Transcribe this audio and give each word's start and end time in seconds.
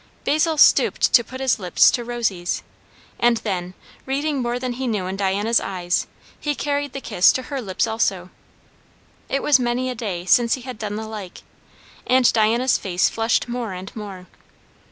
Basil 0.23 0.57
stooped 0.57 1.13
to 1.13 1.23
put 1.23 1.39
his 1.41 1.59
lips 1.59 1.91
to 1.91 2.03
Rosy's, 2.03 2.63
and 3.19 3.37
then, 3.37 3.75
reading 4.07 4.41
more 4.41 4.57
than 4.57 4.73
he 4.73 4.87
knew 4.87 5.05
in 5.05 5.15
Diana's 5.15 5.59
eyes, 5.59 6.07
he 6.39 6.55
carried 6.55 6.93
the 6.93 7.01
kiss 7.01 7.31
to 7.33 7.43
her 7.53 7.61
lips 7.61 7.85
also. 7.85 8.31
It 9.29 9.43
was 9.43 9.59
many 9.59 9.91
a 9.91 9.93
day 9.95 10.25
since 10.25 10.55
he 10.55 10.61
had 10.61 10.79
done 10.79 10.95
the 10.95 11.07
like, 11.07 11.43
and 12.07 12.33
Diana's 12.33 12.79
face 12.79 13.09
flushed 13.09 13.47
more 13.47 13.73
and 13.73 13.95
more. 13.95 14.25